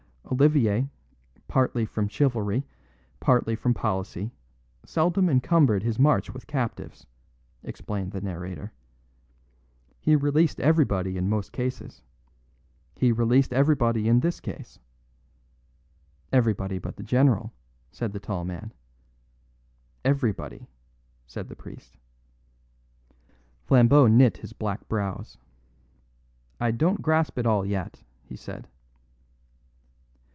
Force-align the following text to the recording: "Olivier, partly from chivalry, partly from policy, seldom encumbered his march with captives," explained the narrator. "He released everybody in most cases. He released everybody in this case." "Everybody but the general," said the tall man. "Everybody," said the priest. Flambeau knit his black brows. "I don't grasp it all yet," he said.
"Olivier, 0.31 0.87
partly 1.49 1.83
from 1.83 2.07
chivalry, 2.07 2.65
partly 3.19 3.53
from 3.53 3.73
policy, 3.73 4.31
seldom 4.85 5.27
encumbered 5.29 5.83
his 5.83 5.99
march 5.99 6.33
with 6.33 6.47
captives," 6.47 7.05
explained 7.63 8.13
the 8.13 8.21
narrator. 8.21 8.71
"He 9.99 10.15
released 10.15 10.61
everybody 10.61 11.17
in 11.17 11.27
most 11.27 11.51
cases. 11.51 12.01
He 12.95 13.11
released 13.11 13.51
everybody 13.51 14.07
in 14.07 14.21
this 14.21 14.39
case." 14.39 14.79
"Everybody 16.31 16.79
but 16.79 16.95
the 16.95 17.03
general," 17.03 17.51
said 17.91 18.13
the 18.13 18.19
tall 18.21 18.45
man. 18.45 18.71
"Everybody," 20.05 20.69
said 21.27 21.49
the 21.49 21.57
priest. 21.57 21.97
Flambeau 23.65 24.07
knit 24.07 24.37
his 24.37 24.53
black 24.53 24.87
brows. 24.87 25.37
"I 26.57 26.71
don't 26.71 27.01
grasp 27.01 27.37
it 27.37 27.45
all 27.45 27.65
yet," 27.65 28.01
he 28.23 28.37
said. 28.37 28.69